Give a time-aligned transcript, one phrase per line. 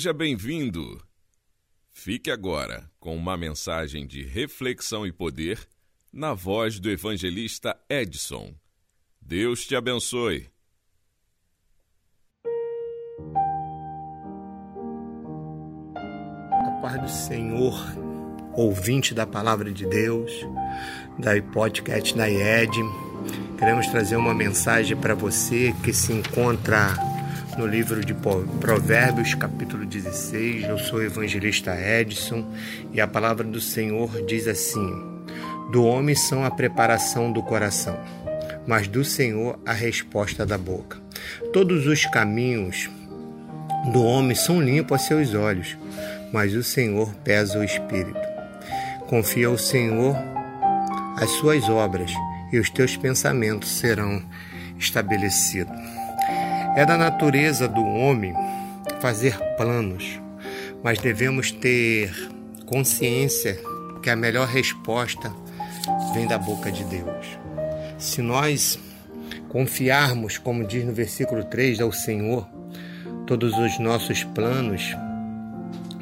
[0.00, 0.98] Seja bem-vindo.
[1.92, 5.60] Fique agora com uma mensagem de reflexão e poder
[6.10, 8.54] na voz do evangelista Edson.
[9.20, 10.48] Deus te abençoe.
[16.50, 17.74] A paz do Senhor,
[18.54, 20.32] ouvinte da palavra de Deus,
[21.18, 22.78] da podcast da IED.
[23.58, 27.19] Queremos trazer uma mensagem para você que se encontra
[27.56, 28.14] no livro de
[28.60, 30.64] Provérbios, capítulo 16.
[30.64, 32.44] Eu sou o evangelista Edson
[32.92, 35.20] e a palavra do Senhor diz assim:
[35.72, 37.98] Do homem são a preparação do coração,
[38.66, 40.98] mas do Senhor a resposta da boca.
[41.52, 42.88] Todos os caminhos
[43.92, 45.76] do homem são limpos a seus olhos,
[46.32, 48.20] mas o Senhor pesa o espírito.
[49.08, 50.16] Confia ao Senhor
[51.16, 52.12] as suas obras
[52.52, 54.22] e os teus pensamentos serão
[54.78, 55.99] estabelecidos.
[56.76, 58.32] É da natureza do homem
[59.00, 60.20] fazer planos,
[60.84, 62.12] mas devemos ter
[62.64, 63.58] consciência
[64.00, 65.32] que a melhor resposta
[66.14, 67.26] vem da boca de Deus.
[67.98, 68.78] Se nós
[69.48, 72.48] confiarmos, como diz no versículo 3, ao Senhor,
[73.26, 74.96] todos os nossos planos,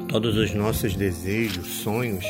[0.07, 2.27] todos os nossos desejos, sonhos,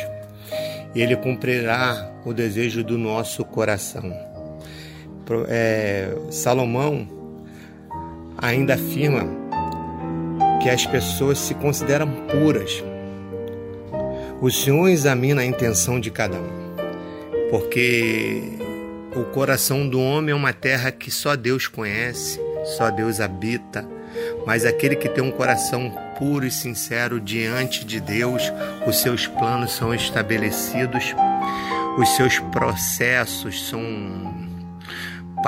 [0.94, 4.12] Ele cumprirá o desejo do nosso coração.
[5.48, 7.17] É, Salomão
[8.38, 9.26] ainda afirma
[10.62, 12.82] que as pessoas se consideram puras.
[14.40, 16.76] O Senhor examina a intenção de cada um,
[17.50, 18.42] porque
[19.16, 22.40] o coração do homem é uma terra que só Deus conhece,
[22.76, 23.84] só Deus habita,
[24.46, 28.52] mas aquele que tem um coração puro e sincero diante de Deus,
[28.86, 31.14] os seus planos são estabelecidos,
[31.98, 33.82] os seus processos são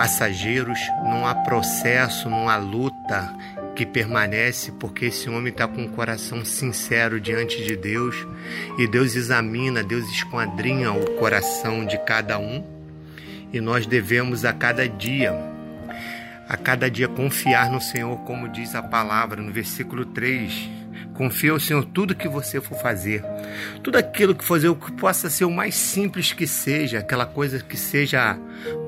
[0.00, 3.36] passageiros, não há processo, não há luta
[3.76, 8.16] que permanece, porque esse homem está com um coração sincero diante de Deus
[8.78, 12.64] e Deus examina, Deus esquadrinha o coração de cada um
[13.52, 15.34] e nós devemos a cada dia,
[16.48, 20.79] a cada dia confiar no Senhor, como diz a palavra no versículo 3
[21.20, 23.22] Confia ao Senhor tudo que você for fazer.
[23.82, 27.58] Tudo aquilo que fazer, o que possa ser o mais simples que seja, aquela coisa
[27.58, 28.38] que seja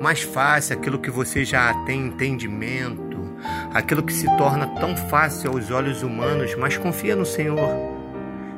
[0.01, 3.37] mais fácil, aquilo que você já tem entendimento,
[3.71, 7.69] aquilo que se torna tão fácil aos olhos humanos, mas confia no Senhor.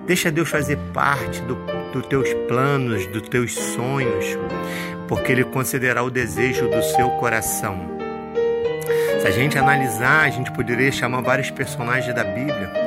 [0.08, 1.58] Deixa Deus fazer parte dos
[1.92, 4.26] do teus planos, dos teus sonhos,
[5.06, 7.78] porque Ele considerará o desejo do seu coração.
[9.20, 12.85] Se a gente analisar, a gente poderia chamar vários personagens da Bíblia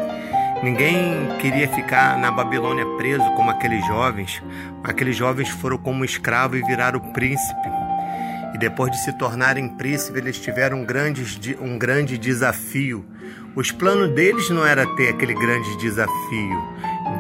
[0.63, 4.43] Ninguém queria ficar na Babilônia preso como aqueles jovens.
[4.83, 7.69] Aqueles jovens foram como escravo e viraram príncipe.
[8.53, 13.05] E depois de se tornarem príncipe, eles tiveram um grande, um grande desafio.
[13.55, 16.69] Os planos deles não era ter aquele grande desafio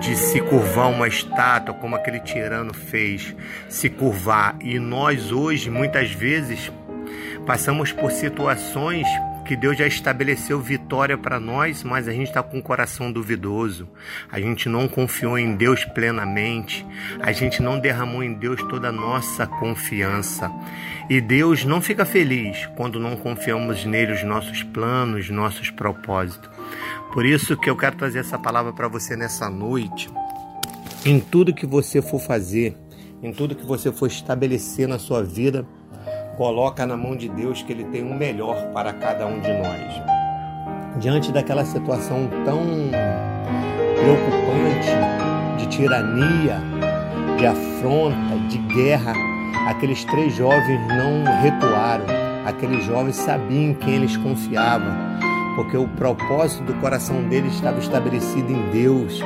[0.01, 3.37] de se curvar uma estátua como aquele tirano fez,
[3.69, 4.57] se curvar.
[4.61, 6.73] E nós hoje, muitas vezes,
[7.47, 9.07] passamos por situações
[9.49, 13.89] que Deus já estabeleceu vitória para nós, mas a gente está com o coração duvidoso.
[14.31, 16.85] A gente não confiou em Deus plenamente.
[17.19, 20.53] A gente não derramou em Deus toda a nossa confiança.
[21.09, 26.51] E Deus não fica feliz quando não confiamos nele os nossos planos, nossos propósitos.
[27.15, 30.11] Por isso que eu quero trazer essa palavra para você nessa noite.
[31.07, 32.77] Em tudo que você for fazer,
[33.23, 35.67] em tudo que você for estabelecer na sua vida,
[36.39, 40.03] coloca na mão de Deus que Ele tem o melhor para cada um de nós.
[41.01, 42.63] Diante daquela situação tão
[43.97, 46.61] preocupante de tirania,
[47.37, 49.13] de afronta, de guerra,
[49.67, 52.07] aqueles três jovens não recuaram.
[52.47, 54.95] Aqueles jovens sabiam em quem eles confiavam,
[55.57, 59.21] porque o propósito do coração deles estava estabelecido em Deus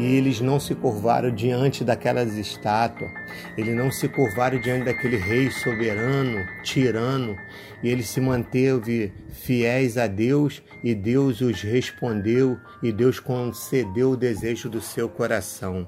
[0.00, 3.10] e eles não se curvaram diante daquelas estátuas,
[3.54, 7.36] eles não se curvaram diante daquele rei soberano, tirano,
[7.82, 14.16] e eles se manteve fiéis a Deus e Deus os respondeu e Deus concedeu o
[14.16, 15.86] desejo do seu coração.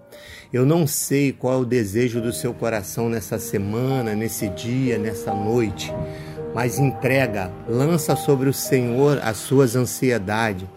[0.52, 5.32] Eu não sei qual é o desejo do seu coração nessa semana, nesse dia, nessa
[5.32, 5.90] noite
[6.54, 10.68] mas entrega, lança sobre o Senhor as suas ansiedades,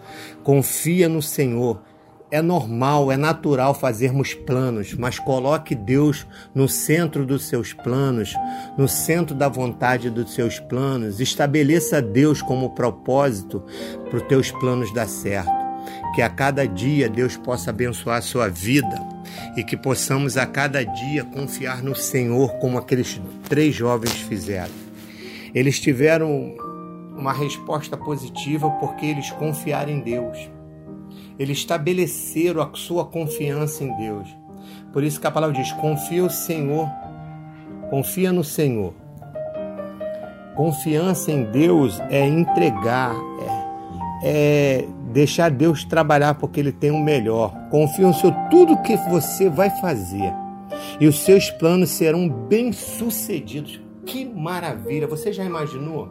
[0.42, 1.82] confia no Senhor
[2.30, 8.34] é normal, é natural fazermos planos, mas coloque Deus no centro dos seus planos,
[8.76, 11.20] no centro da vontade dos seus planos.
[11.20, 13.64] Estabeleça Deus como propósito
[14.08, 15.66] para os teus planos dar certo.
[16.14, 18.98] Que a cada dia Deus possa abençoar a sua vida
[19.56, 24.74] e que possamos a cada dia confiar no Senhor como aqueles três jovens fizeram.
[25.54, 26.56] Eles tiveram
[27.16, 30.55] uma resposta positiva porque eles confiaram em Deus
[31.38, 34.28] ele estabeleceram a sua confiança em Deus.
[34.92, 36.88] Por isso que a palavra diz: confia o Senhor,
[37.90, 38.94] confia no Senhor.
[40.54, 43.14] Confiança em Deus é entregar,
[44.22, 47.54] é, é deixar Deus trabalhar porque Ele tem o melhor.
[47.70, 50.32] Confia no Senhor tudo que você vai fazer
[50.98, 53.80] e os seus planos serão bem sucedidos.
[54.04, 55.06] Que maravilha!
[55.06, 56.08] Você já imaginou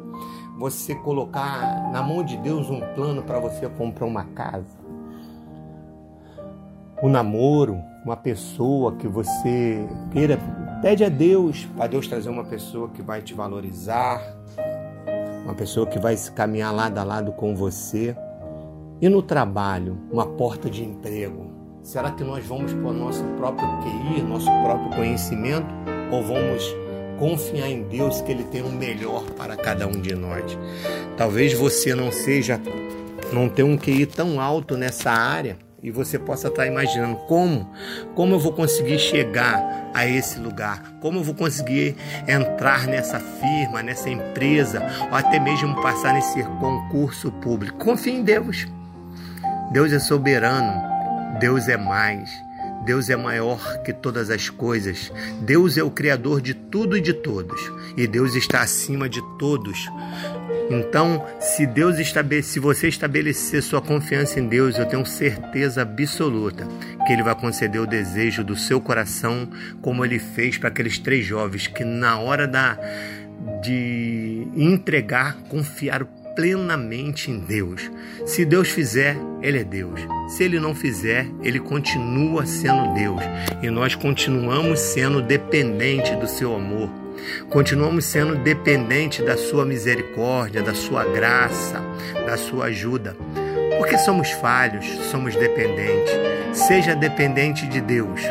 [0.58, 4.85] você colocar na mão de Deus um plano para você comprar uma casa?
[7.04, 10.40] Um namoro, uma pessoa que você queira,
[10.82, 14.22] pede a Deus para Deus trazer uma pessoa que vai te valorizar,
[15.44, 18.16] uma pessoa que vai se caminhar lado a lado com você.
[19.02, 21.52] E no trabalho, uma porta de emprego.
[21.84, 25.68] Será que nós vamos para o nosso próprio QI, nosso próprio conhecimento,
[26.12, 26.74] ou vamos
[27.20, 30.58] confiar em Deus que Ele tem o melhor para cada um de nós?
[31.18, 32.60] Talvez você não seja,
[33.34, 37.70] não tenha um QI tão alto nessa área e você possa estar imaginando como,
[38.16, 41.96] como eu vou conseguir chegar a esse lugar, como eu vou conseguir
[42.28, 47.78] entrar nessa firma, nessa empresa, ou até mesmo passar nesse concurso público.
[47.78, 48.68] Confie em Deus.
[49.72, 50.74] Deus é soberano.
[51.40, 52.32] Deus é mais.
[52.84, 55.14] Deus é maior que todas as coisas.
[55.42, 57.62] Deus é o Criador de tudo e de todos.
[57.96, 59.88] E Deus está acima de todos.
[60.70, 61.96] Então, se Deus
[62.44, 66.68] se você estabelecer sua confiança em Deus, eu tenho certeza absoluta
[67.06, 69.48] que Ele vai conceder o desejo do seu coração,
[69.82, 72.78] como Ele fez para aqueles três jovens que na hora da
[73.62, 77.90] de entregar confiaram plenamente em Deus.
[78.26, 80.02] Se Deus fizer, Ele é Deus.
[80.30, 83.22] Se Ele não fizer, Ele continua sendo Deus.
[83.62, 87.05] E nós continuamos sendo dependentes do Seu amor.
[87.50, 91.82] Continuamos sendo dependentes da Sua misericórdia, da Sua graça,
[92.26, 93.16] da Sua ajuda.
[93.78, 96.14] Porque somos falhos, somos dependentes.
[96.54, 98.22] Seja dependente de Deus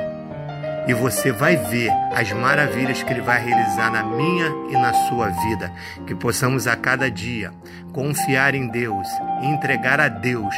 [0.86, 5.28] e você vai ver as maravilhas que Ele vai realizar na minha e na sua
[5.28, 5.72] vida.
[6.06, 7.52] Que possamos a cada dia
[7.92, 9.06] confiar em Deus
[9.42, 10.54] e entregar a Deus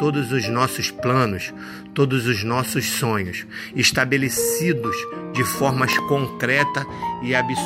[0.00, 1.52] todos os nossos planos,
[1.94, 4.96] todos os nossos sonhos, estabelecidos
[5.34, 6.86] de formas concreta
[7.22, 7.58] e, abs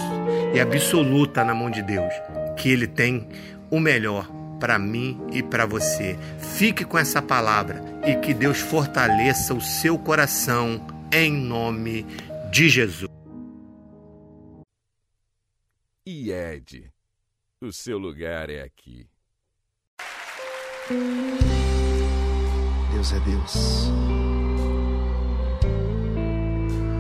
[0.53, 2.13] e absoluta na mão de Deus.
[2.57, 3.29] Que Ele tem
[3.71, 4.29] o melhor
[4.59, 6.19] para mim e para você.
[6.59, 12.05] Fique com essa palavra e que Deus fortaleça o seu coração em nome
[12.51, 13.13] de Jesus.
[16.05, 16.91] E Ed,
[17.61, 19.07] o seu lugar é aqui.
[23.05, 23.91] Deus é Deus.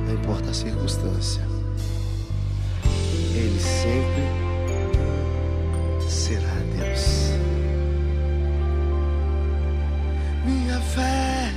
[0.06, 1.40] Não importa a circunstância,
[3.34, 4.22] Ele sempre
[6.06, 7.30] será Deus.
[10.44, 11.50] Minha fé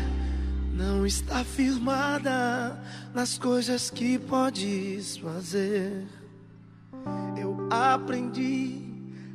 [0.72, 2.82] não está firmada
[3.14, 6.08] nas coisas que podes fazer.
[7.38, 8.82] Eu aprendi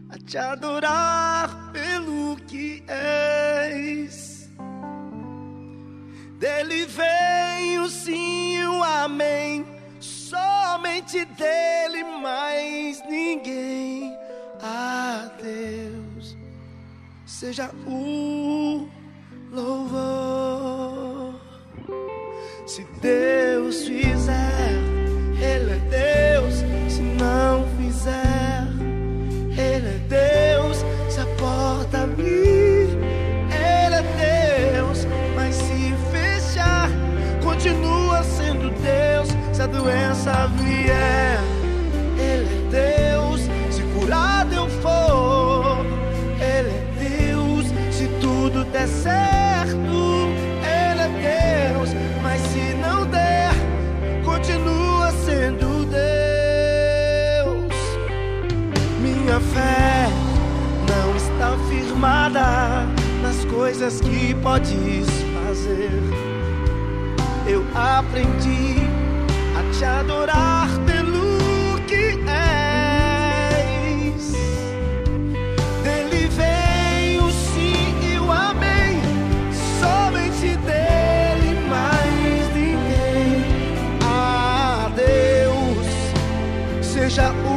[0.08, 4.31] a te adorar pelo que és.
[6.42, 9.64] Dele vem o sim o amém.
[10.00, 14.18] Somente dele, mais ninguém.
[14.60, 16.36] A Deus
[17.24, 18.88] seja o
[19.52, 21.40] louvor.
[22.66, 23.41] Se Deus
[59.52, 60.08] fé
[60.88, 62.86] não está firmada
[63.22, 65.06] nas coisas que podes
[65.46, 66.00] fazer.
[67.46, 68.76] Eu aprendi
[69.58, 74.32] a te adorar pelo que és.
[75.82, 79.00] Dele vem o sim e o amém.
[79.80, 83.44] Somente dele, mais ninguém.
[84.06, 85.86] A Deus
[86.84, 87.51] seja o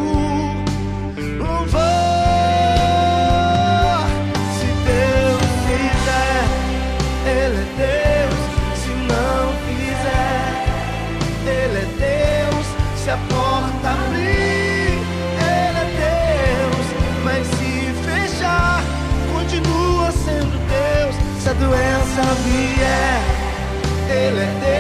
[22.76, 23.22] vier,
[24.10, 24.75] Ele é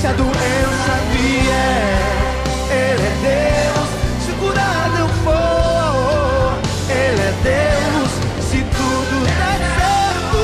[0.00, 3.88] Se a doença vier, Ele é Deus.
[4.24, 8.10] Se curado eu for, Ele é Deus.
[8.42, 10.40] Se tudo der certo,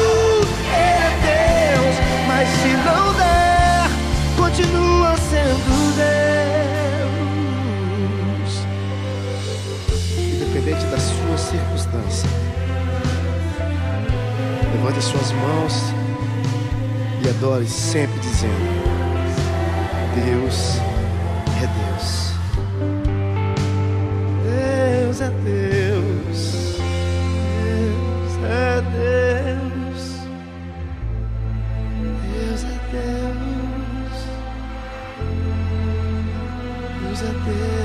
[0.60, 1.10] Ele é
[1.72, 1.96] Deus.
[2.28, 3.88] Mas se não der,
[4.36, 6.26] continua sendo Deus.
[10.34, 12.28] independente da sua circunstância.
[14.74, 15.94] Levante as suas mãos
[17.24, 18.85] e adore sempre dizendo:
[20.16, 20.78] Deus
[21.62, 22.32] é Deus.
[24.46, 26.40] Deus é Deus.
[27.52, 30.02] Deus é Deus.
[32.32, 34.16] Deus é Deus.
[37.02, 37.75] Deus é Deus.